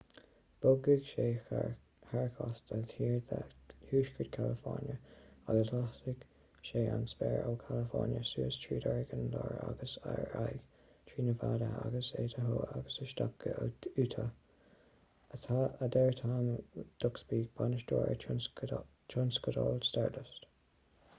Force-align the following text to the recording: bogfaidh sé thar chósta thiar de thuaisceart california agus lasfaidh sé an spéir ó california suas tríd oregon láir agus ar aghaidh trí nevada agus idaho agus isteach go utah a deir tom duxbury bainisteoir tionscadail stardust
bogfaidh 0.65 1.01
sé 1.07 1.23
thar 2.11 2.29
chósta 2.37 2.77
thiar 2.93 3.17
de 3.31 3.41
thuaisceart 3.89 4.29
california 4.37 4.95
agus 5.53 5.69
lasfaidh 5.73 6.23
sé 6.69 6.81
an 6.93 7.05
spéir 7.11 7.43
ó 7.51 7.51
california 7.65 8.23
suas 8.31 8.57
tríd 8.63 8.87
oregon 8.93 9.21
láir 9.35 9.59
agus 9.67 9.93
ar 10.13 10.23
aghaidh 10.23 10.65
trí 11.11 11.27
nevada 11.29 11.69
agus 11.83 12.11
idaho 12.25 12.65
agus 12.79 12.97
isteach 13.07 13.37
go 13.45 13.69
utah 14.07 15.71
a 15.89 15.93
deir 15.97 16.19
tom 16.23 16.51
duxbury 17.05 17.45
bainisteoir 17.61 18.27
tionscadail 19.15 19.81
stardust 19.93 20.53